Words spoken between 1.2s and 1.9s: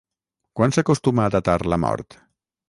a datar la